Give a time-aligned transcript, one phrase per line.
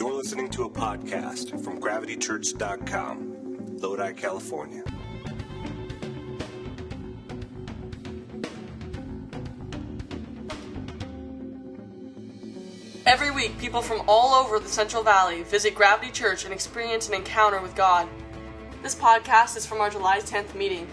[0.00, 4.82] You're listening to a podcast from gravitychurch.com, Lodi, California.
[13.04, 17.14] Every week, people from all over the Central Valley visit Gravity Church and experience an
[17.14, 18.08] encounter with God.
[18.82, 20.86] This podcast is from our July 10th meeting.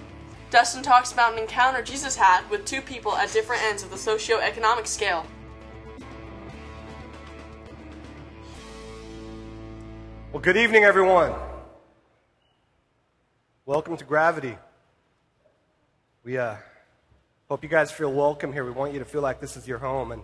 [0.50, 3.98] Dustin talks about an encounter Jesus had with two people at different ends of the
[3.98, 5.26] socio-economic scale.
[10.48, 11.34] Good evening, everyone.
[13.66, 14.58] Welcome to Gravity.
[16.24, 16.56] We uh,
[17.50, 18.64] hope you guys feel welcome here.
[18.64, 20.14] We want you to feel like this is your home.
[20.14, 20.24] And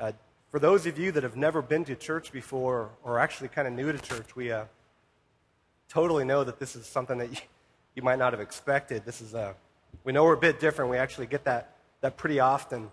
[0.00, 0.12] uh,
[0.50, 3.74] for those of you that have never been to church before or actually kind of
[3.74, 4.64] new to church, we uh,
[5.90, 7.36] totally know that this is something that you,
[7.96, 9.04] you might not have expected.
[9.04, 9.52] This is, uh,
[10.04, 10.90] we know we're a bit different.
[10.90, 12.90] We actually get that, that pretty often.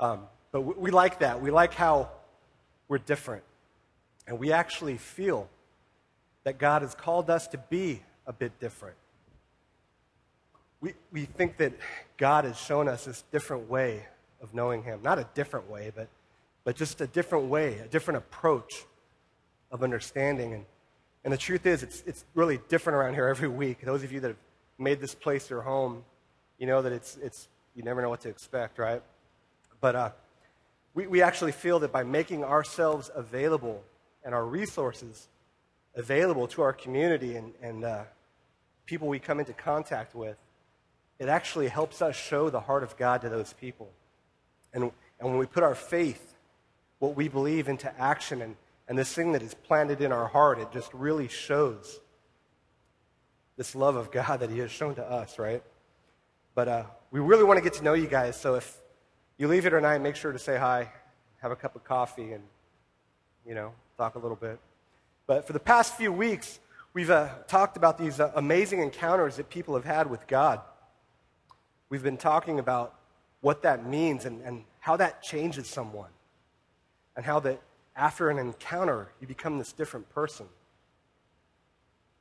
[0.00, 1.40] Um, but we, we like that.
[1.40, 2.10] We like how
[2.88, 3.42] we're different.
[4.26, 5.48] And we actually feel
[6.44, 8.96] that God has called us to be a bit different.
[10.80, 11.72] We, we think that
[12.16, 14.06] God has shown us this different way
[14.42, 15.00] of knowing Him.
[15.02, 16.08] Not a different way, but,
[16.64, 18.84] but just a different way, a different approach
[19.70, 20.54] of understanding.
[20.54, 20.64] And,
[21.24, 23.80] and the truth is, it's, it's really different around here every week.
[23.82, 24.36] Those of you that have
[24.78, 26.04] made this place your home,
[26.58, 29.02] you know that it's, it's you never know what to expect, right?
[29.80, 30.10] But uh,
[30.94, 33.82] we, we actually feel that by making ourselves available
[34.24, 35.28] and our resources
[35.94, 38.02] available to our community and, and uh,
[38.86, 40.36] people we come into contact with,
[41.18, 43.90] it actually helps us show the heart of God to those people.
[44.72, 46.34] And, and when we put our faith,
[46.98, 48.56] what we believe, into action, and,
[48.88, 52.00] and this thing that is planted in our heart, it just really shows
[53.56, 55.62] this love of God that He has shown to us, right?
[56.54, 58.80] But uh, we really want to get to know you guys, so if
[59.36, 60.90] you leave here tonight, make sure to say hi,
[61.42, 62.44] have a cup of coffee, and,
[63.46, 64.58] you know, talk a little bit.
[65.26, 66.58] But for the past few weeks,
[66.94, 70.62] we've uh, talked about these uh, amazing encounters that people have had with God.
[71.90, 72.94] We've been talking about
[73.42, 76.08] what that means and, and how that changes someone,
[77.14, 77.60] and how that
[77.94, 80.46] after an encounter, you become this different person.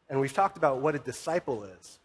[0.10, 2.00] And we've talked about what a disciple is.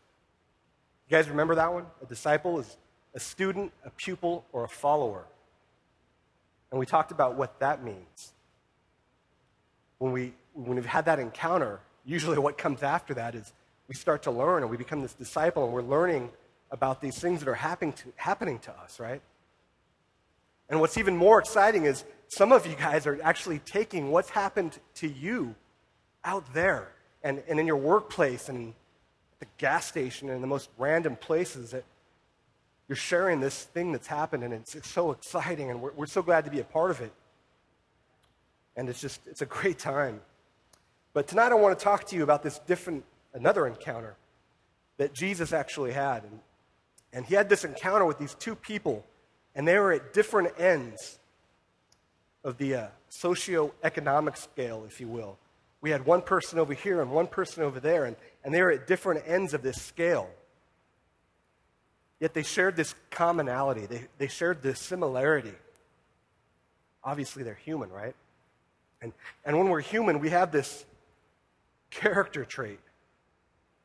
[1.09, 1.87] You guys remember that one?
[2.01, 2.77] A disciple is
[3.13, 5.25] a student, a pupil, or a follower.
[6.71, 8.34] And we talked about what that means
[10.04, 13.54] when, we, when we've had that encounter, usually what comes after that is
[13.88, 16.28] we start to learn and we become this disciple and we're learning
[16.70, 19.22] about these things that are happening to, happening to us, right?
[20.69, 24.78] And what's even more exciting is some of you guys are actually taking what's happened
[24.97, 25.54] to you
[26.22, 26.92] out there
[27.22, 28.75] and, and in your workplace and
[29.38, 31.84] the gas station and the most random places that
[32.88, 36.21] you're sharing this thing that's happened and it's, it's so exciting and we're, we're so
[36.21, 37.12] glad to be a part of it.
[38.77, 40.21] And it's just, it's a great time.
[41.12, 44.17] But tonight I want to talk to you about this different, another encounter
[44.97, 46.25] that Jesus actually had.
[46.25, 46.41] And,
[47.13, 49.05] and he had this encounter with these two people,
[49.55, 51.19] and they were at different ends
[52.43, 55.39] of the uh, socio-economic scale, if you will.
[55.81, 58.73] We had one person over here and one person over there, and, and they were
[58.73, 60.29] at different ends of this scale.
[62.21, 65.55] Yet they shared this commonality, they, they shared this similarity.
[67.03, 68.15] Obviously, they're human, right?
[69.04, 69.12] And,
[69.44, 70.87] and when we're human, we have this
[71.91, 72.81] character trait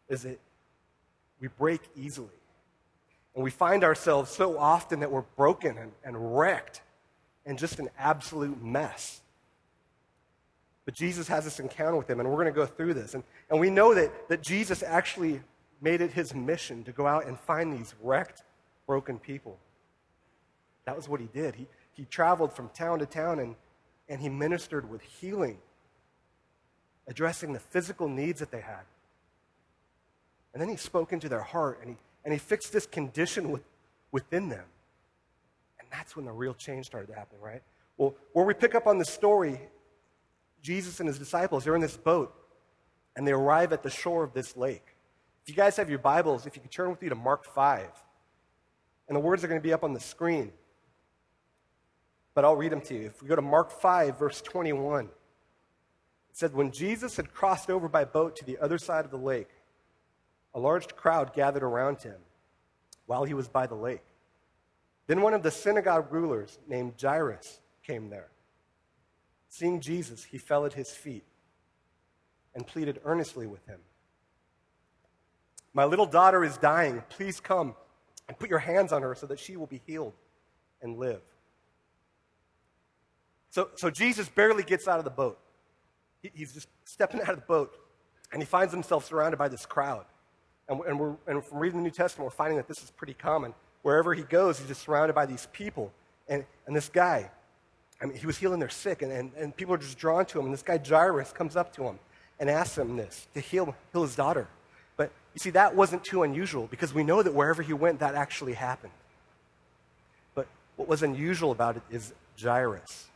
[0.08, 0.40] is that
[1.42, 2.30] we break easily.
[3.36, 6.82] And we find ourselves so often that we're broken and, and wrecked
[7.46, 9.22] and just an absolute mess.
[10.86, 13.14] But Jesus has this encounter with him, and we're going to go through this.
[13.14, 15.42] And, and we know that, that Jesus actually
[15.82, 18.44] made it his mission to go out and find these wrecked,
[18.88, 19.60] broken people.
[20.86, 21.56] That was what he did.
[21.56, 23.56] He, he traveled from town to town and
[24.10, 25.60] and he ministered with healing,
[27.08, 28.84] addressing the physical needs that they had.
[30.54, 33.62] And then he spoke into their heart and he, and he fixed this condition with,
[34.12, 34.66] within them.
[35.80, 37.62] And that's when the real change started to happen, right?
[37.98, 39.60] Well, where we pick up on the story,
[40.64, 42.34] Jesus and his disciples, they're in this boat
[43.16, 44.96] and they arrive at the shore of this lake.
[45.44, 47.88] If you guys have your Bibles, if you could turn with me to Mark 5.
[49.08, 50.52] And the words are going to be up on the screen
[52.40, 53.08] but I'll read them to you.
[53.08, 55.12] If we go to Mark 5, verse 21, it
[56.32, 59.50] said, When Jesus had crossed over by boat to the other side of the lake,
[60.54, 62.16] a large crowd gathered around him
[63.08, 64.06] while he was by the lake.
[65.08, 68.30] Then one of the synagogue rulers named Jairus came there.
[69.50, 71.26] Seeing Jesus, he fell at his feet
[72.56, 73.82] and pleaded earnestly with him.
[75.74, 77.04] My little daughter is dying.
[77.10, 77.76] Please come
[78.30, 80.14] and put your hands on her so that she will be healed
[80.82, 81.20] and live.
[83.52, 85.40] So, so Jesus barely gets out of the boat.
[86.22, 87.74] he, he's just stepping out of the boat,
[88.32, 90.06] and he finds himself surrounded by this crowd.
[90.68, 93.16] And, and, we're, and from reading the New Testament, we're finding that this is pretty
[93.16, 93.54] common.
[93.82, 95.92] Wherever he goes, he's just surrounded by these people.
[96.28, 97.32] And, and this guy,
[98.02, 100.40] I mean, he was healing their sick, and, and, and people are just drawn to
[100.40, 100.46] him.
[100.46, 102.00] And this guy, Jairus, comes up to him
[102.40, 104.48] and asks him this to heal, heal his daughter.
[104.96, 108.16] But you see, that wasn't too unusual because we know that wherever he went, that
[108.16, 108.94] actually happened.
[110.36, 113.08] But what was unusual about it is Jairus.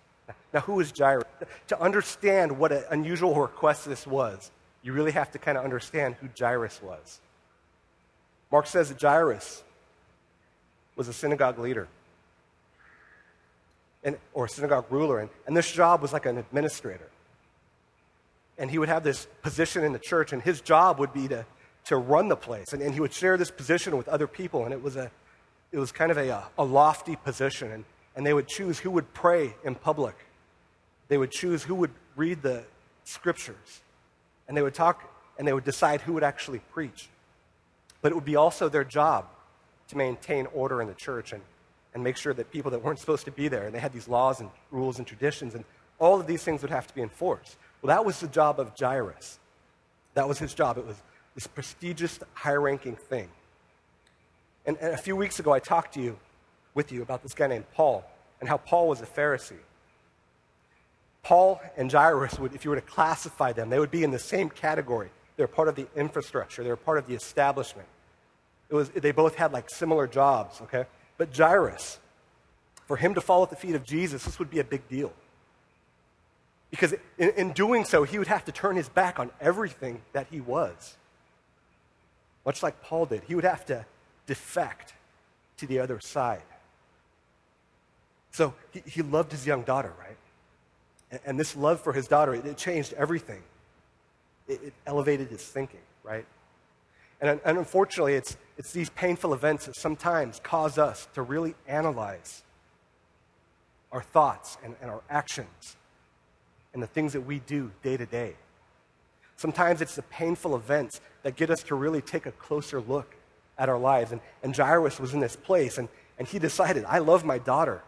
[0.54, 1.26] Now, who is Jairus?
[1.68, 6.16] To understand what an unusual request this was, you really have to kind of understand
[6.16, 7.20] who Jairus was.
[8.52, 9.64] Mark says that Jairus
[10.96, 11.88] was a synagogue leader
[14.04, 17.10] and, or a synagogue ruler, and, and this job was like an administrator.
[18.58, 21.46] And he would have this position in the church, and his job would be to,
[21.86, 22.74] to run the place.
[22.74, 25.10] And, and he would share this position with other people, and it was, a,
[25.72, 27.72] it was kind of a, a lofty position.
[27.72, 27.86] And,
[28.16, 30.16] and they would choose who would pray in public,
[31.08, 32.64] they would choose who would read the
[33.04, 33.82] scriptures,
[34.48, 37.10] and they would talk and they would decide who would actually preach.
[38.02, 39.26] But it would be also their job
[39.88, 41.42] to maintain order in the church and,
[41.94, 44.08] and make sure that people that weren't supposed to be there, and they had these
[44.08, 45.64] laws and rules and traditions, and
[46.00, 47.58] all of these things would have to be enforced.
[47.82, 49.40] Well, that was the job of Jairus.
[50.14, 50.78] That was his job.
[50.78, 51.02] It was
[51.36, 53.30] this prestigious, high ranking thing.
[54.66, 56.18] And, and, a few weeks ago, I talked to you,
[56.74, 58.04] with you about this guy named Paul
[58.40, 59.60] and how Paul was a Pharisee.
[61.24, 64.20] Paul and Jairus would, if you were to classify them, they would be in the
[64.20, 65.10] same category.
[65.38, 67.88] They're part of the infrastructure, they're part of the establishment.
[68.70, 70.86] It was, they both had like similar jobs, okay?
[71.18, 72.00] But Jairus,
[72.88, 75.14] for him to fall at the feet of Jesus, this would be a big deal.
[76.70, 80.28] Because in, in doing so, he would have to turn his back on everything that
[80.32, 80.98] he was.
[82.46, 83.24] Much like Paul did.
[83.28, 83.86] He would have to
[84.26, 84.94] defect
[85.58, 86.42] to the other side.
[88.34, 90.18] So he, he loved his young daughter, right?
[91.12, 93.42] And, and this love for his daughter, it, it changed everything.
[94.48, 96.26] It, it, elevated his thinking, right?
[97.22, 102.44] And, and unfortunately, it's, it's these painful events that sometimes cause us to really analyze
[103.92, 105.78] our thoughts and, and our actions
[106.74, 108.36] and the things that we do day to day.
[109.38, 113.16] Sometimes it's the painful events that get us to really take a closer look
[113.58, 114.12] at our lives.
[114.12, 115.88] And, and Jairus was in this place, and,
[116.18, 117.84] and he decided, I love my daughter.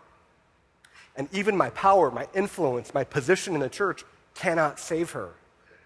[1.18, 4.04] And even my power, my influence, my position in the church
[4.34, 5.30] cannot save her.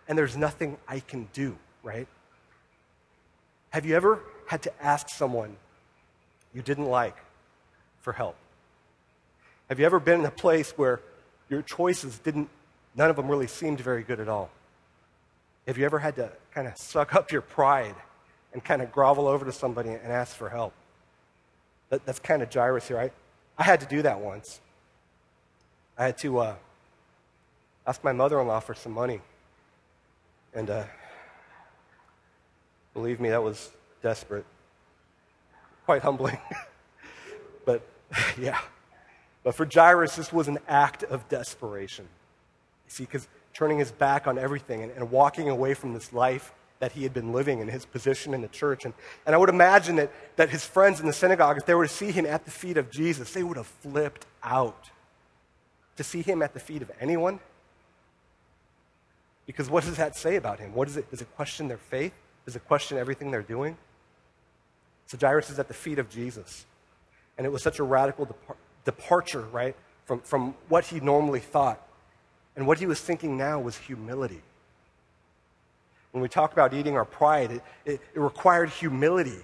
[0.08, 2.08] And there's nothing I can do, right?
[3.70, 5.56] Have you ever had to ask someone
[6.54, 7.16] you didn't like
[8.02, 8.36] for help?
[9.70, 11.00] Have you ever been in a place where
[11.48, 12.50] your choices didn't,
[12.96, 14.50] none of them really seemed very good at all?
[15.68, 17.96] Have you ever had to kind of suck up your pride
[18.52, 20.74] and kind of grovel over to somebody and ask for help?
[21.90, 22.98] That, that's kind of Jairus here.
[22.98, 23.12] I,
[23.56, 24.60] I had to do that once.
[26.00, 26.56] I had to uh,
[27.86, 29.20] ask my mother in law for some money.
[30.54, 30.86] And uh,
[32.94, 33.70] believe me, that was
[34.02, 34.46] desperate.
[35.84, 36.38] Quite humbling.
[37.66, 37.86] but
[38.40, 38.60] yeah.
[39.44, 42.06] But for Jairus, this was an act of desperation.
[42.86, 46.54] You see, because turning his back on everything and, and, walking away from this life
[46.80, 48.86] that he had been living and his position in the church.
[48.86, 48.94] And,
[49.26, 51.94] and I would imagine that, that his friends in the synagogue, if they were to
[51.94, 54.92] see him at the feet of Jesus, they would have flipped out
[56.00, 57.42] to see him at the feet of anyone?
[59.46, 60.74] Because what does that say about him?
[60.74, 61.12] What is it?
[61.12, 62.14] Does it question their faith?
[62.46, 63.76] Does it question everything they're doing?
[65.08, 66.66] So Jairus is at the feet of Jesus.
[67.38, 69.76] And it was such a radical depar- departure, right,
[70.06, 71.86] from, from what he normally thought.
[72.56, 74.42] And what he was thinking now was humility.
[76.12, 79.44] When we talk about eating our pride, it, it, it required humility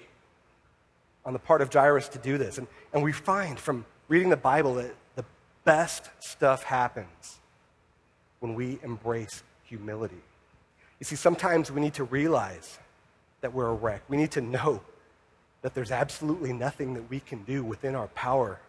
[1.25, 2.59] on the part of Jairus to do this.
[2.59, 4.95] And, and we find from reading the Bible that
[5.65, 7.39] best stuff happens
[8.39, 10.22] when we embrace humility.
[11.00, 12.79] You see, sometimes we need to realize
[13.41, 14.03] that we're a wreck.
[14.07, 14.81] We need to know
[15.62, 18.60] that there's absolutely nothing that we can do within our power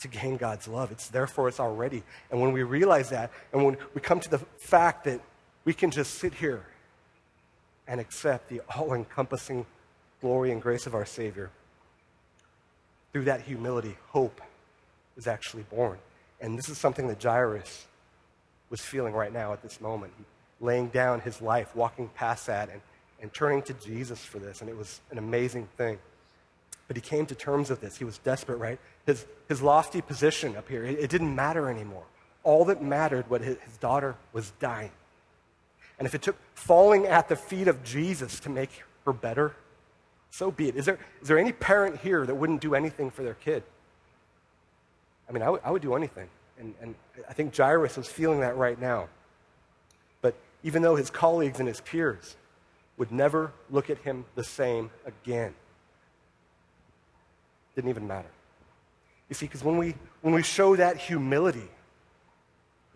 [0.00, 0.92] to gain God's love.
[0.92, 2.02] It's there for us already.
[2.30, 5.20] And when we realize that, and when we come to the fact that
[5.64, 6.64] we can just sit here
[7.88, 9.66] and accept the all encompassing
[10.20, 11.50] glory and grace of our Savior,
[13.12, 14.40] through that humility, hope
[15.20, 15.98] is actually born.
[16.40, 17.86] And this is something that Jairus
[18.70, 20.12] was feeling right now at this moment.
[20.60, 22.80] Laying down his life, walking past that, and,
[23.20, 24.62] and turning to Jesus for this.
[24.62, 25.98] And it was an amazing thing.
[26.88, 27.96] But he came to terms with this.
[27.96, 28.78] He was desperate, right?
[29.06, 32.04] His, his lofty position up here, it, it didn't matter anymore.
[32.42, 34.90] All that mattered was his, his daughter was dying.
[35.98, 38.70] And if it took falling at the feet of Jesus to make
[39.04, 39.54] her better,
[40.30, 40.76] so be it.
[40.76, 43.62] Is there, is there any parent here that wouldn't do anything for their kid?
[45.30, 46.28] I mean, I, would do anything.
[46.58, 46.94] And, and
[47.28, 49.08] I think Jairus is feeling that right now.
[50.20, 50.34] But
[50.64, 52.36] even though his colleagues and his peers
[52.96, 55.54] would never look at him the same again.
[57.76, 58.28] Didn't even matter.
[59.28, 61.68] You see, because when we, when we show that humility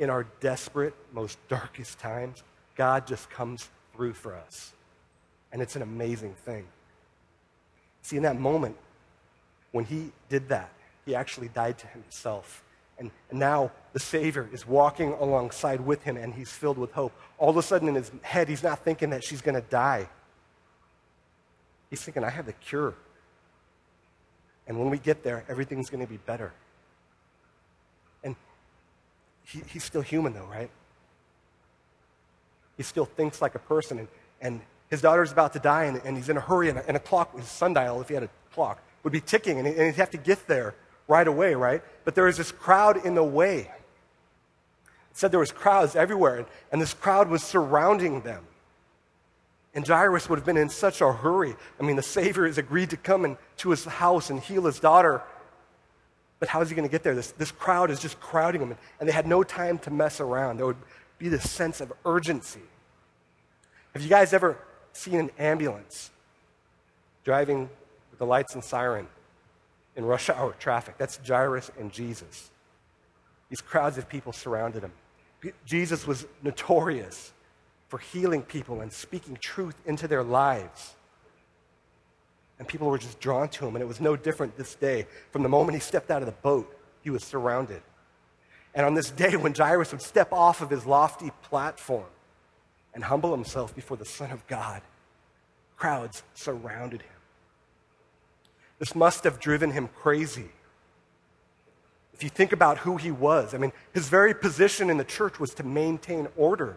[0.00, 2.42] in our desperate, most darkest times,
[2.74, 4.72] God just comes through for us.
[5.52, 6.66] And it's an amazing thing.
[8.02, 8.76] See, in that moment,
[9.70, 10.70] when he did that,
[11.04, 12.62] he actually died to himself.
[12.98, 17.12] And, now the Savior is walking alongside with him and he's filled with hope.
[17.38, 20.08] All of a sudden in his head, he's not thinking that she's going to die.
[21.90, 22.94] He's thinking, I have the cure.
[24.66, 26.52] And when we get there, everything's going to be better.
[28.22, 28.36] And
[29.44, 30.70] he, he's still human, though, right?
[32.76, 33.98] He still thinks like a person.
[33.98, 34.08] And,
[34.40, 36.96] and his daughter's about to die, and, and he's in a hurry, and a, and
[36.96, 40.10] a clock, his sundial, if he had a clock, would be ticking, and he'd have
[40.10, 40.74] to get there
[41.08, 41.82] right away, right?
[42.04, 43.70] But there was this crowd in the way.
[45.10, 48.44] It said there was crowds everywhere, and, and this crowd was surrounding them.
[49.74, 51.56] And Jairus would have been in such a hurry.
[51.80, 55.22] I mean, the Savior has agreed to come to his house and heal his daughter.
[56.38, 57.14] But how is he going to get there?
[57.14, 60.58] This, this crowd is just crowding him, and they had no time to mess around.
[60.58, 60.76] There would
[61.18, 62.60] be this sense of urgency.
[63.94, 64.58] Have you guys ever
[64.92, 66.10] seen an ambulance
[67.24, 67.68] driving
[68.10, 69.08] with the lights and siren
[69.96, 70.96] in rush hour traffic?
[70.98, 72.50] That's Jairus and Jesus.
[73.48, 74.92] These crowds of people surrounded him.
[75.66, 77.32] Jesus was notorious
[77.88, 80.94] for healing people and speaking truth into their lives.
[82.58, 85.06] And people were just drawn to him, and it was no different this day.
[85.32, 87.82] From the moment he stepped out of the boat, he was surrounded.
[88.74, 92.06] And on this day, when Jairus would step off of his lofty platform
[92.94, 94.82] and humble himself before the Son of God,
[95.76, 97.13] crowds surrounded him.
[98.84, 100.50] This must have driven him crazy.
[102.12, 105.40] If you think about who he was, I mean, his very position in the church
[105.40, 106.76] was to maintain order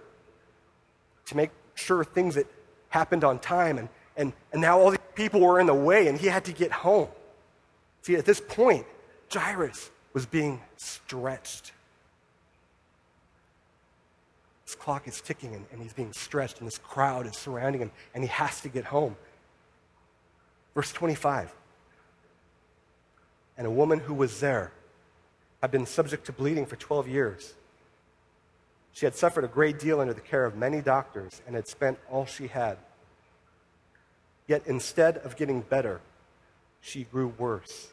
[1.26, 2.46] to make sure things that
[2.88, 3.78] happened on time.
[3.78, 6.54] And, and, and now all these people were in the way and he had to
[6.54, 7.10] get home.
[8.04, 8.86] See, at this point,
[9.30, 11.74] Jairus was being stretched.
[14.64, 17.92] His clock is ticking and, and he's being stretched, and this crowd is surrounding him,
[18.16, 19.18] and he has to get home.
[20.74, 21.54] Verse 25.
[23.58, 24.72] And a woman who was there
[25.62, 27.54] had been subject to bleeding for 12 years.
[28.94, 32.00] She had suffered a great deal under the care of many doctors and had spent
[32.10, 32.78] all she had.
[34.48, 36.02] Yet instead of getting better,
[36.82, 37.90] she grew worse.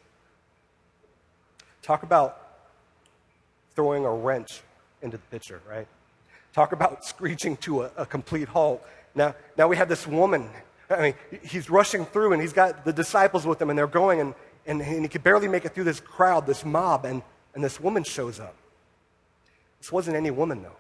[1.83, 2.41] Talk about
[3.75, 4.63] throwing a wrench
[5.03, 5.87] into the picture, right?
[6.53, 8.83] Talk about screeching to a, a, complete halt.
[9.15, 10.49] Now, now we have this woman.
[10.89, 14.21] I mean, he's rushing through and he's got the disciples with him and they're going
[14.21, 14.35] and,
[14.67, 17.23] and, and he could barely make it through this crowd, this mob, and,
[17.55, 18.55] and this woman shows up.
[19.81, 20.77] This wasn't any woman, though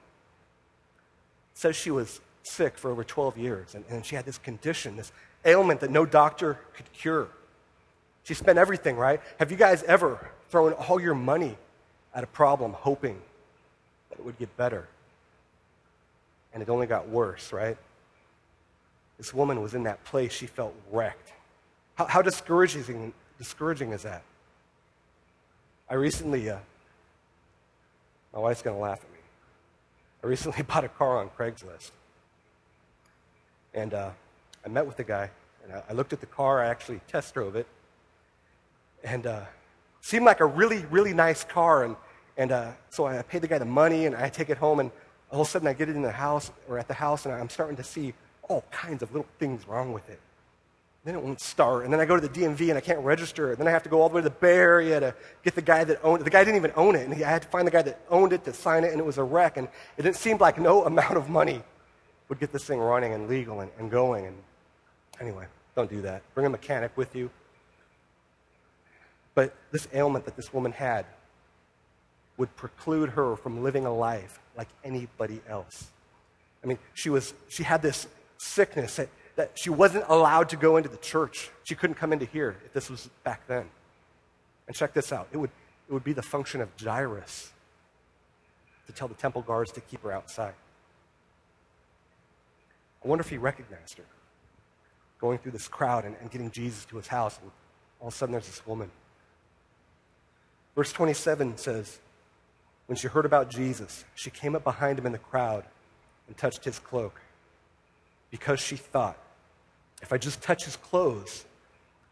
[1.55, 5.13] says she was sick for over 12 years, and, and she had this condition, this
[5.45, 7.29] ailment that no doctor could cure.
[8.25, 9.21] She spent everything, right?
[9.39, 11.57] Have you guys ever thrown all your money
[12.15, 13.21] at a problem hoping
[14.11, 14.89] that it would get better?
[16.53, 17.77] And it only got worse, right?
[19.19, 20.33] This woman was in that place.
[20.33, 21.33] She felt wrecked.
[21.95, 24.23] How, how discouraging, discouraging is that?
[25.89, 26.59] I recently, uh,
[28.33, 29.19] my wife's going to laugh at me.
[30.23, 31.91] I recently bought a car on Craigslist.
[33.75, 34.11] And uh,
[34.65, 35.31] I met with the guy,
[35.65, 36.63] and I, I, looked at the car.
[36.63, 37.67] I actually test drove it.
[39.03, 39.43] And uh,
[40.01, 41.85] seemed like a really, really nice car.
[41.85, 41.97] And,
[42.37, 44.81] and uh, so I paid the guy the money, and I take it home.
[44.81, 44.91] And
[45.31, 47.35] all of a sudden, I get it in the house, or at the house, and
[47.35, 48.15] I'm starting to see
[48.49, 50.21] all kinds of little things wrong with it.
[51.05, 51.85] Then it won't start.
[51.85, 53.59] And then I go to the DMV and I can't register it.
[53.59, 55.63] Then I have to go all the way to the Bay Area to get the
[55.63, 56.25] guy that owned it.
[56.25, 57.07] The guy didn't even own it.
[57.07, 59.05] And I had to find the guy that owned it to sign it, and it
[59.05, 59.59] was a wreck.
[59.59, 59.69] And
[59.99, 61.63] it seemed like no amount of money
[62.29, 64.27] would get this thing running and legal and, and going.
[64.27, 64.37] And
[65.21, 65.47] anyway,
[65.77, 66.23] don't do that.
[66.35, 67.31] Bring a mechanic with you.
[69.35, 71.05] But this ailment that this woman had
[72.39, 75.91] would preclude her from living a life like anybody else.
[76.63, 78.07] I mean, she, was, she had this
[78.39, 81.51] sickness that that she wasn't allowed to go into the church.
[81.65, 83.67] She couldn't come into here if this was back then.
[84.67, 85.51] And check this out it would,
[85.89, 87.53] it would be the function of Jairus
[88.87, 90.55] to tell the temple guards to keep her outside.
[93.05, 94.05] I wonder if he recognized her
[95.21, 97.39] going through this crowd and, and getting Jesus to his house.
[97.41, 97.51] And
[98.01, 98.91] all of a sudden, there's this woman.
[100.75, 101.99] Verse 27 says,
[102.87, 105.65] When she heard about Jesus, she came up behind him in the crowd
[106.27, 107.21] and touched his cloak
[108.31, 109.17] because she thought,
[110.05, 111.47] if I just touch his clothes,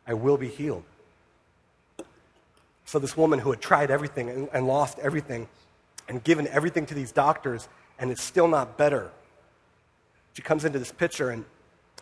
[0.07, 0.83] I will be healed.
[2.87, 5.47] So, this woman who had tried everything and, and lost everything
[6.09, 7.69] and given everything to these doctors,
[7.99, 9.11] and it's still not better,
[10.33, 11.45] she comes into this picture, and,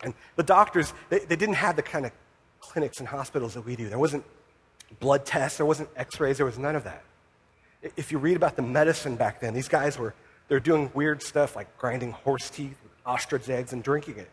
[0.01, 2.13] and the doctors, they, they didn't have the kind of
[2.61, 3.89] clinics and hospitals that we do.
[3.89, 4.23] There wasn't
[5.01, 7.03] blood tests, there wasn't x rays, there was none of that.
[7.97, 10.13] If you read about the medicine back then, these guys were
[10.47, 14.29] they're doing weird stuff like grinding horse teeth, ostrich eggs, and drinking it.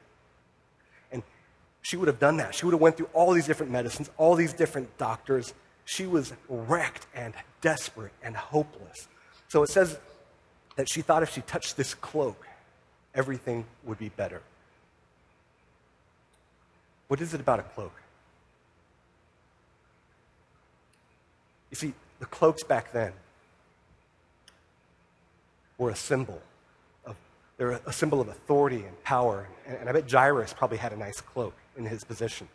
[1.82, 2.54] She would have done that.
[2.54, 5.54] She would have went through all these different medicines, all these different doctors.
[5.84, 9.08] She was wrecked and desperate and hopeless.
[9.48, 9.98] So it says
[10.76, 12.46] that she thought if she touched this cloak,
[13.14, 14.42] everything would be better.
[17.08, 17.92] What is it about a cloak?
[21.70, 23.12] You see, the cloaks back then
[25.78, 26.40] were a symbol
[27.06, 27.16] of
[27.56, 29.48] they're a symbol of authority and power.
[29.66, 32.48] And, and I bet Jairus probably had a nice cloak in his position.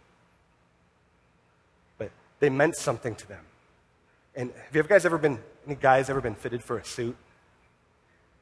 [1.97, 3.43] But they meant something to them.
[4.35, 7.15] And have you guys ever been, any guys ever been fitted for a suit?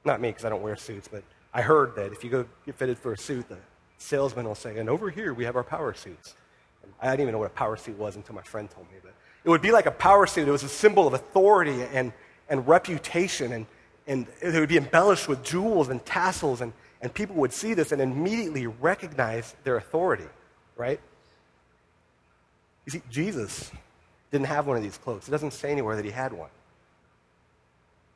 [0.04, 1.24] Not me, because I don't wear suits, but
[1.54, 3.58] I heard that if you go get fitted for a suit, the
[3.98, 6.36] salesman will say, and over here we have our power suits.
[6.84, 8.98] And I didn't even know what a power suit was until my friend told me.
[9.04, 10.48] But it would be like a power suit.
[10.48, 12.12] It was a symbol of authority and,
[12.50, 13.52] and reputation.
[13.52, 13.66] And,
[14.08, 16.62] and it would be embellished with jewels and tassels.
[16.62, 20.26] And, and people would see this and immediately recognize their authority,
[20.82, 21.00] right?
[22.86, 23.72] You see, Jesus
[24.32, 25.28] didn't have one of these cloaks.
[25.28, 26.50] It doesn't say anywhere that he had one.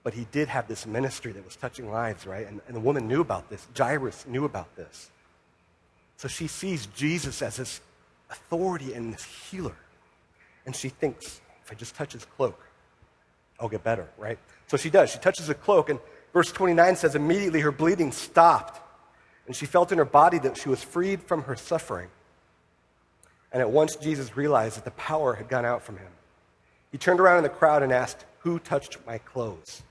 [0.01, 2.47] But he did have this ministry that was touching lives, right?
[2.47, 3.67] And, and the woman knew about this.
[3.77, 5.11] Jairus knew about this.
[6.17, 7.81] So she sees Jesus as this
[8.31, 9.75] authority and this healer.
[10.65, 12.59] And she thinks, if I just touch his cloak,
[13.59, 14.39] I'll get better, right?
[14.67, 15.11] So she does.
[15.11, 15.99] She touches the cloak, and
[16.33, 18.81] verse 29 says, immediately her bleeding stopped,
[19.45, 22.09] and she felt in her body that she was freed from her suffering.
[23.51, 26.07] And at once Jesus realized that the power had gone out from him.
[26.91, 29.83] He turned around in the crowd and asked, Who touched my clothes?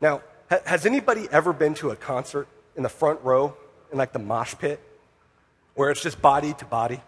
[0.00, 0.22] Now,
[0.64, 3.56] has anybody ever been to a concert in the front row,
[3.90, 4.80] in like the mosh pit,
[5.74, 7.00] where it's just body to body?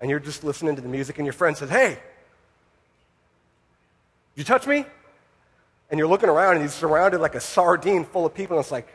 [0.00, 1.98] And you're just listening to the music, and your friend says, Hey,
[4.34, 4.86] you touch me?
[5.90, 8.72] And you're looking around, and he's surrounded like a sardine full of people, and it's
[8.72, 8.88] like,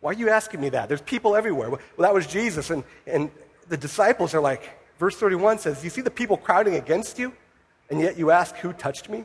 [0.00, 0.88] Why are you asking me that?
[0.88, 1.70] There's people everywhere.
[1.70, 2.70] Well, that was Jesus.
[2.70, 3.30] And, and
[3.68, 7.32] the disciples are like, verse 31 says, You see the people crowding against you,
[7.90, 9.24] and yet you ask, Who touched me?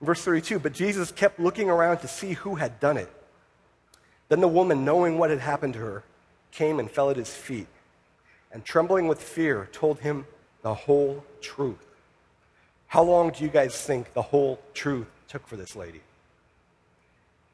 [0.00, 3.10] Verse 32 But Jesus kept looking around to see who had done it.
[4.28, 6.04] Then the woman, knowing what had happened to her,
[6.50, 7.68] came and fell at his feet,
[8.52, 10.26] and trembling with fear, told him
[10.62, 11.84] the whole truth.
[12.88, 16.00] How long do you guys think the whole truth took for this lady?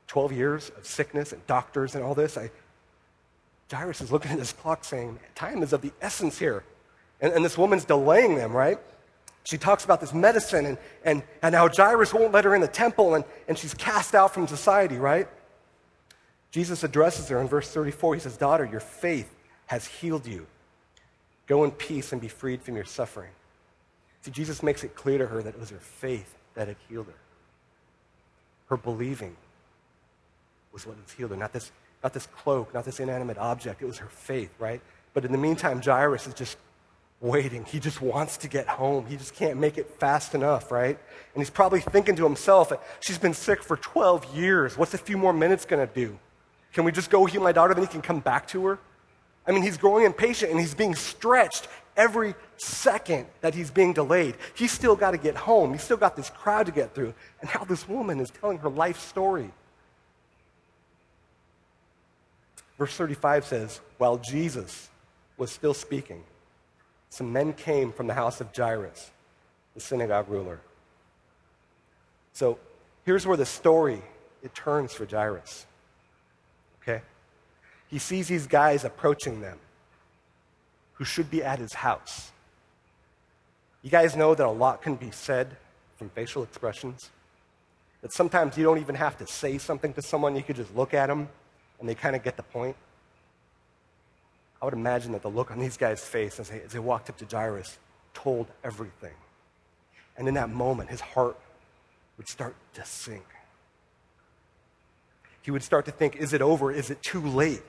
[0.06, 2.38] 12 years of sickness and doctors and all this?
[2.38, 2.50] I,
[3.74, 6.64] Jairus is looking at his clock saying, Time is of the essence here.
[7.20, 8.78] And, and this woman's delaying them, right?
[9.44, 12.68] She talks about this medicine and, and, and how Jairus won't let her in the
[12.68, 15.28] temple and, and she's cast out from society, right?
[16.50, 18.14] Jesus addresses her in verse 34.
[18.14, 19.34] He says, Daughter, your faith
[19.66, 20.46] has healed you.
[21.46, 23.30] Go in peace and be freed from your suffering.
[24.22, 27.06] See, Jesus makes it clear to her that it was her faith that had healed
[27.06, 27.18] her.
[28.68, 29.36] Her believing
[30.72, 31.70] was what has healed her, not this,
[32.04, 33.80] not this cloak, not this inanimate object.
[33.80, 34.82] It was her faith, right?
[35.14, 36.58] But in the meantime, Jairus is just
[37.22, 37.64] waiting.
[37.64, 39.06] He just wants to get home.
[39.06, 40.98] He just can't make it fast enough, right?
[41.32, 44.76] And he's probably thinking to himself, she's been sick for 12 years.
[44.76, 46.18] What's a few more minutes going to do?
[46.74, 48.78] Can we just go heal my daughter, then he can come back to her?
[49.46, 54.34] I mean, he's growing impatient and he's being stretched every second that he's being delayed.
[54.54, 55.72] He's still got to get home.
[55.72, 57.14] He's still got this crowd to get through.
[57.40, 59.50] And now this woman is telling her life story.
[62.78, 64.90] Verse 35 says, While Jesus
[65.36, 66.24] was still speaking,
[67.10, 69.10] some men came from the house of Jairus,
[69.74, 70.60] the synagogue ruler.
[72.32, 72.58] So
[73.04, 74.02] here's where the story
[74.42, 75.66] it turns for Jairus.
[76.82, 77.02] Okay?
[77.88, 79.58] He sees these guys approaching them
[80.94, 82.32] who should be at his house.
[83.82, 85.56] You guys know that a lot can be said
[85.96, 87.10] from facial expressions.
[88.02, 90.94] That sometimes you don't even have to say something to someone, you could just look
[90.94, 91.28] at them
[91.80, 92.76] and they kind of get the point.
[94.60, 97.10] I would imagine that the look on these guys' face as they, as they walked
[97.10, 97.78] up to Jairus
[98.14, 99.14] told everything.
[100.16, 101.38] And in that moment, his heart
[102.16, 103.24] would start to sink.
[105.42, 106.72] He would start to think, is it over?
[106.72, 107.62] Is it too late?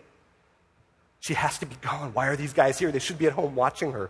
[1.20, 2.14] She has to be gone.
[2.14, 2.92] Why are these guys here?
[2.92, 4.10] They should be at home watching her.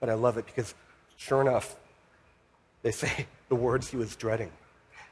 [0.00, 0.74] But I love it because,
[1.16, 1.76] sure enough,
[2.82, 4.50] they say the words he was dreading.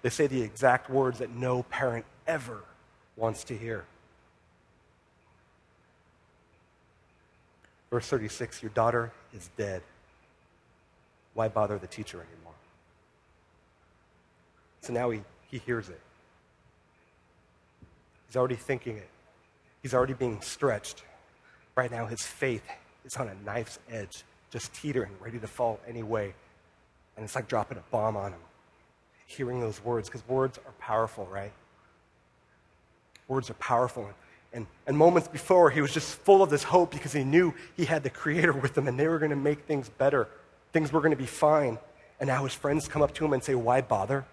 [0.02, 2.62] They say the exact words that no parent ever
[3.16, 3.84] wants to hear.
[7.90, 9.82] Verse 36 Your daughter is dead.
[11.34, 12.54] Why bother the teacher anymore?
[14.82, 16.00] So now he, he hears it.
[18.26, 19.08] He's already thinking it.
[19.82, 21.02] He's already being stretched.
[21.74, 22.64] Right now, his faith
[23.04, 26.34] is on a knife's edge, just teetering, ready to fall anyway.
[27.16, 28.40] And it's like dropping a bomb on him.
[29.26, 31.52] Hearing those words, because words are powerful, right?
[33.28, 34.08] Words are powerful.
[34.52, 37.84] And, and moments before, he was just full of this hope because he knew he
[37.84, 40.28] had the Creator with him and they were going to make things better.
[40.72, 41.78] Things were going to be fine.
[42.18, 44.24] And now his friends come up to him and say, Why bother?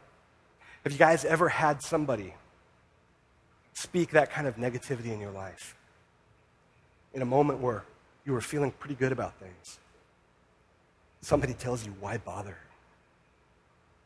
[0.83, 2.33] Have you guys ever had somebody
[3.73, 5.75] speak that kind of negativity in your life?
[7.13, 7.83] In a moment where
[8.25, 9.79] you were feeling pretty good about things.
[11.21, 12.57] Somebody tells you, Why bother?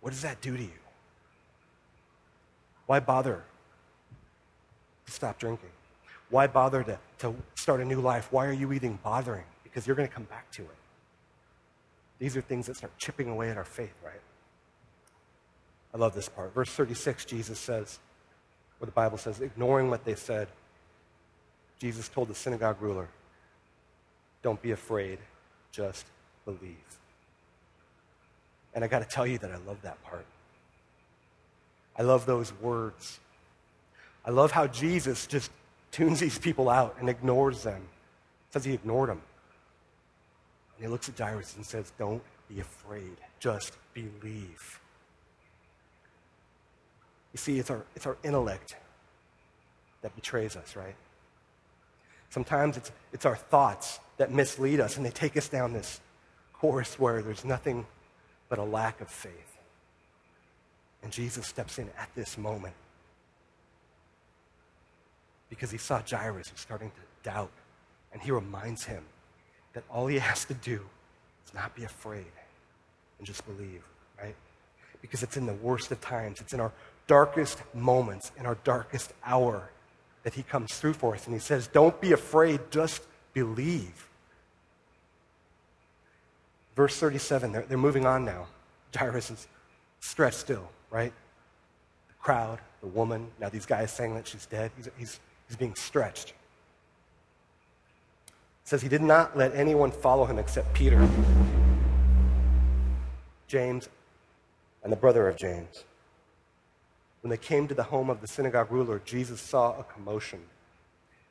[0.02, 0.70] What does that do to you?
[2.88, 3.44] Why bother
[5.10, 5.70] to stop drinking?
[6.30, 8.32] Why bother to, to start a new life?
[8.32, 9.46] Why are you even bothering?
[9.64, 10.78] Because you're going to come back to it.
[12.20, 14.22] These are things that start chipping away at our faith, right?
[15.94, 16.54] I love this part.
[16.54, 18.00] Verse 36, Jesus says,
[18.80, 20.48] or the Bible says, ignoring what they said,
[21.80, 23.08] Jesus told the synagogue ruler,
[24.42, 25.18] Don't be afraid,
[25.72, 26.06] just
[26.46, 26.76] believe.
[28.76, 30.26] And I got to tell you that I love that part.
[31.98, 33.20] I love those words.
[34.26, 35.52] I love how Jesus just
[35.92, 37.82] tunes these people out and ignores them.
[38.52, 39.22] Says he ignored them.
[40.76, 44.80] And he looks at Jairus and says, Don't be afraid, just believe.
[47.34, 48.76] You see, it's our, it's our intellect
[50.02, 50.96] that betrays us, right?
[52.30, 56.00] Sometimes it's, it's our thoughts that mislead us and they take us down this
[56.54, 57.86] course where there's nothing
[58.50, 59.58] but a lack of faith.
[61.04, 62.74] And Jesus steps in at this moment
[65.50, 67.52] because he saw Jairus was starting to doubt.
[68.12, 69.04] And he reminds him
[69.74, 70.82] that all he has to do
[71.46, 72.26] is not be afraid
[73.18, 73.84] and just believe,
[74.22, 74.36] right?
[75.02, 76.72] Because it's in the worst of times, it's in our
[77.08, 79.70] darkest moments, in our darkest hour,
[80.24, 81.26] that he comes through for us.
[81.26, 84.08] And he says, Don't be afraid, just believe.
[86.76, 88.48] Verse 37, they're, they're moving on now.
[88.96, 89.48] Jairus is
[90.00, 91.14] stretched still, right?
[92.08, 94.72] The crowd, the woman, now these guys saying that she's dead.
[94.78, 96.30] He's, he's He's being stretched.
[98.30, 98.34] It
[98.64, 101.10] says he did not let anyone follow him except Peter,
[103.48, 103.90] James,
[104.84, 105.84] and the brother of James.
[107.22, 110.40] When they came to the home of the synagogue ruler, Jesus saw a commotion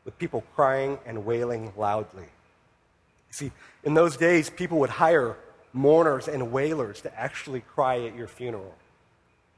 [0.04, 2.24] with people crying and wailing loudly.
[2.24, 3.52] You see,
[3.84, 5.36] in those days, people would hire
[5.72, 8.74] mourners and wailers to actually cry at your funeral.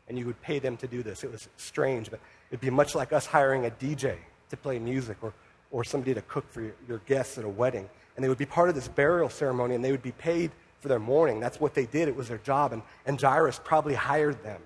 [0.07, 1.25] And you would pay them to do this.
[1.25, 2.21] It was strange, but
[2.51, 4.19] it'd be much like us hiring a DJ
[4.51, 5.33] to play music or,
[5.71, 7.89] or somebody to cook for your, your guests at a wedding.
[8.17, 10.89] And they would be part of this burial ceremony and they would be paid for
[10.89, 11.41] their mourning.
[11.41, 12.73] That's what they did, it was their job.
[12.73, 14.61] And, and Jairus probably hired them,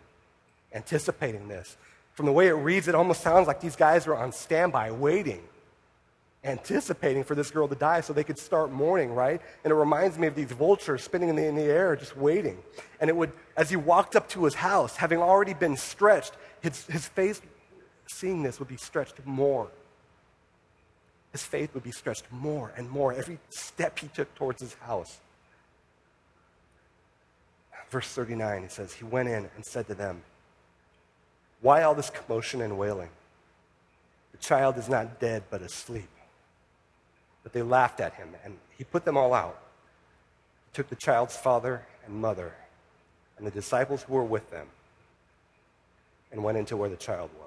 [0.72, 1.76] anticipating this.
[2.14, 5.42] From the way it reads, it almost sounds like these guys were on standby, waiting,
[6.44, 9.40] anticipating for this girl to die so they could start mourning, right?
[9.64, 12.58] And it reminds me of these vultures spinning in the, in the air, just waiting.
[13.00, 16.86] And it would, as he walked up to his house, having already been stretched, his,
[16.86, 17.40] his face
[18.06, 19.68] seeing this would be stretched more.
[21.32, 25.18] His faith would be stretched more and more every step he took towards his house.
[27.90, 30.22] Verse 39, he says, He went in and said to them,
[31.60, 33.10] Why all this commotion and wailing?
[34.32, 36.08] The child is not dead, but asleep.
[37.44, 39.60] But they laughed at him, and he put them all out.
[40.72, 42.52] He took the child's father and mother,
[43.38, 44.66] and the disciples who were with them,
[46.32, 47.43] and went into where the child was.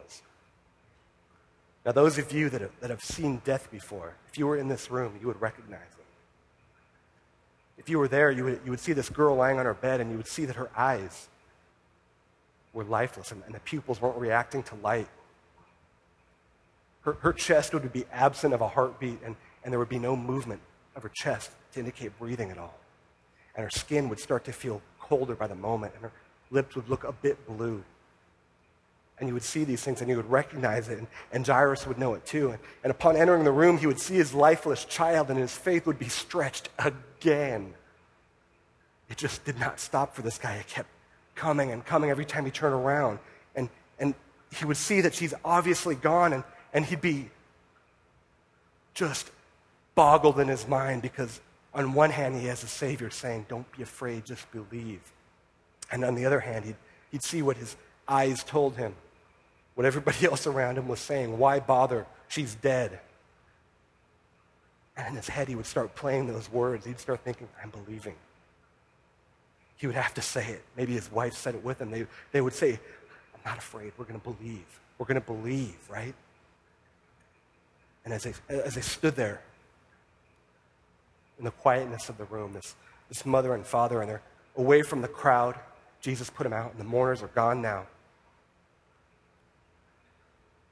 [1.88, 4.68] Now, those of you that have, that have seen death before, if you were in
[4.68, 6.06] this room, you would recognize it.
[7.78, 10.02] If you were there, you would, you would see this girl lying on her bed
[10.02, 11.30] and you would see that her eyes
[12.74, 15.08] were lifeless and, and the pupils weren't reacting to light.
[17.04, 20.14] Her, her chest would be absent of a heartbeat and, and there would be no
[20.14, 20.60] movement
[20.94, 22.78] of her chest to indicate breathing at all.
[23.56, 26.12] And her skin would start to feel colder by the moment and her
[26.52, 27.82] lips would look a bit blue
[29.20, 31.98] and you would see these things and you would recognize it, and, and Jairus would
[31.98, 32.52] know it too.
[32.52, 35.88] And, and upon entering the room, he would see his lifeless child, and his faith
[35.88, 37.74] would be stretched again.
[39.10, 40.56] It just did not stop for this guy.
[40.56, 40.90] It kept
[41.34, 43.20] coming and coming every time he turned around.
[43.56, 44.14] And, and
[44.56, 47.30] he would see that she's obviously gone, and, and he'd be
[48.94, 49.32] just
[49.96, 51.42] boggled in his mind because,
[51.74, 55.02] on one hand, he has a Savior saying, Don't be afraid, just believe.
[55.92, 56.76] And on the other hand, he'd,
[57.12, 57.76] he'd see what his
[58.08, 58.94] eyes told him
[59.78, 61.38] what everybody else around him was saying.
[61.38, 62.08] Why bother?
[62.28, 63.00] She's dead.
[64.98, 66.88] And in his head, he would start playing those words.
[66.88, 68.16] He'd start thinking, I'm believing.
[69.76, 70.64] He would have to say it.
[70.76, 71.92] Maybe his wife said it with him.
[71.92, 73.92] They, they would say, I'm not afraid.
[74.00, 74.66] We're going to believe.
[74.98, 76.16] We're going to believe, right?
[78.04, 79.42] And as they, as they stood there
[81.38, 82.76] in the quietness of the room, this,
[83.10, 84.24] this mother and father, and they're
[84.56, 85.54] away from the crowd,
[86.02, 87.86] Jesus put them out, and the mourners are gone now.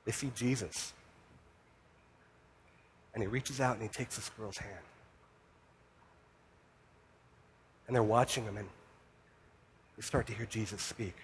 [0.06, 0.94] They see Jesus.
[3.13, 4.74] And he reaches out and he takes this girl's hand.
[7.88, 8.68] And they're watching him, and
[9.96, 11.15] they start to hear Jesus speak.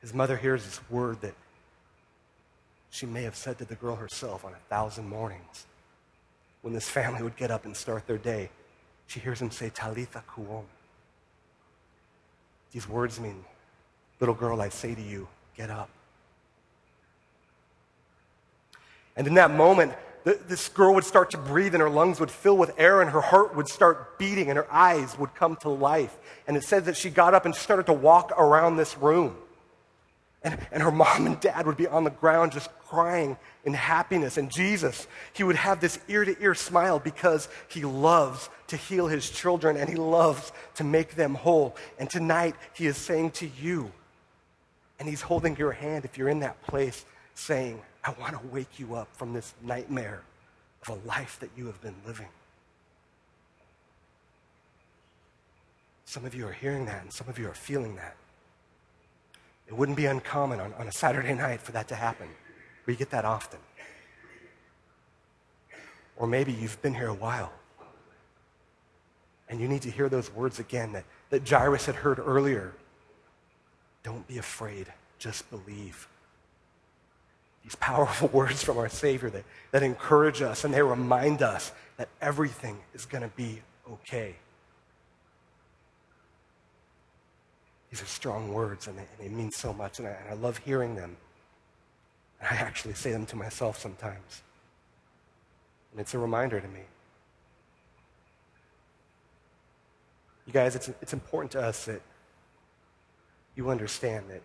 [0.00, 1.34] His mother hears this word that
[2.90, 5.66] she may have said to the girl herself on a thousand mornings
[6.62, 8.50] when this family would get up and start their day.
[9.06, 10.64] She hears him say, Talitha koum.
[12.72, 13.44] These words mean,
[14.20, 15.90] little girl, I say to you, get up.
[19.20, 19.92] And in that moment,
[20.24, 23.20] this girl would start to breathe and her lungs would fill with air and her
[23.20, 26.16] heart would start beating and her eyes would come to life.
[26.46, 29.36] And it says that she got up and started to walk around this room.
[30.42, 34.38] And, and her mom and dad would be on the ground just crying in happiness.
[34.38, 39.06] And Jesus, he would have this ear to ear smile because he loves to heal
[39.06, 41.76] his children and he loves to make them whole.
[41.98, 43.92] And tonight, he is saying to you,
[44.98, 47.04] and he's holding your hand if you're in that place,
[47.34, 50.22] saying, I want to wake you up from this nightmare
[50.82, 52.28] of a life that you have been living.
[56.04, 58.16] Some of you are hearing that, and some of you are feeling that.
[59.68, 62.28] It wouldn't be uncommon on, on a Saturday night for that to happen.
[62.86, 63.60] We get that often.
[66.16, 67.52] Or maybe you've been here a while
[69.50, 72.72] and you need to hear those words again that, that Jairus had heard earlier.
[74.04, 74.86] Don't be afraid,
[75.18, 76.08] just believe.
[77.62, 82.08] These powerful words from our Savior that, that encourage us and they remind us that
[82.20, 84.34] everything is going to be okay.
[87.90, 90.34] These are strong words and they, and they mean so much, and I, and I
[90.34, 91.16] love hearing them.
[92.40, 94.42] And I actually say them to myself sometimes.
[95.92, 96.80] And it's a reminder to me.
[100.46, 102.00] You guys, it's, it's important to us that
[103.56, 104.40] you understand that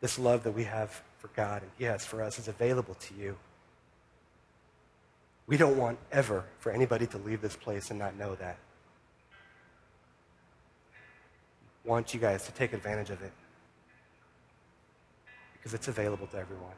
[0.00, 3.14] this love that we have for God and He has for us is available to
[3.14, 3.36] you.
[5.46, 8.58] We don't want ever for anybody to leave this place and not know that.
[11.84, 13.32] want you guys to take advantage of it
[15.54, 16.74] because it's available to everyone.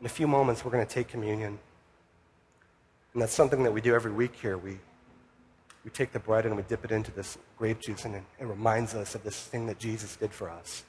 [0.00, 1.58] In a few moments, we're going to take communion.
[3.12, 4.58] And that's something that we do every week here.
[4.58, 4.78] We,
[5.86, 8.92] we take the bread and we dip it into this grape juice, and it, reminds
[8.92, 10.82] us of this thing that Jesus did for us.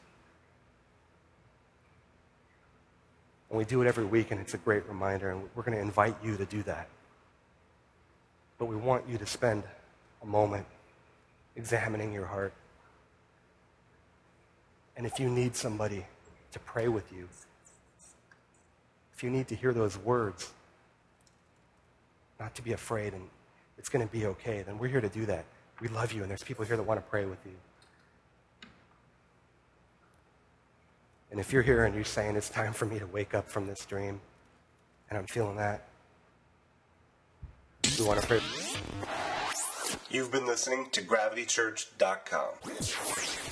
[3.52, 5.82] And we do it every week, and it's a great reminder, and we're going to
[5.84, 6.88] invite you to do that.
[8.58, 9.62] But we want you to spend
[10.24, 10.66] a moment
[11.56, 12.54] examining your heart.
[14.96, 16.08] And if you need somebody
[16.54, 17.30] to pray with you,
[19.16, 20.52] if you need to hear those words,
[22.40, 23.30] not to be afraid and
[23.78, 25.46] it's going to be okay, then we're here to do that.
[25.82, 27.54] We love you, and there's people here that want to pray with you.
[31.30, 33.68] And if you're here and you're saying it's time for me to wake up from
[33.68, 34.20] this dream,
[35.10, 35.88] and I'm feeling that,
[38.00, 38.40] we want to pray.
[40.10, 43.47] You've been listening to gravitychurch.com.